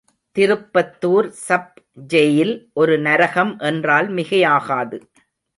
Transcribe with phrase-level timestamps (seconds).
[0.35, 1.75] Tirupattur sub
[2.09, 4.99] jail ஒரு நரகம் என்றால் மிகையாகாது.